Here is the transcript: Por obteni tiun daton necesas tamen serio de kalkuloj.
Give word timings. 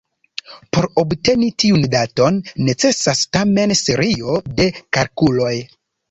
Por 0.75 0.85
obteni 1.01 1.49
tiun 1.63 1.83
daton 1.95 2.39
necesas 2.69 3.21
tamen 3.37 3.73
serio 3.81 4.39
de 4.61 4.67
kalkuloj. 4.99 5.53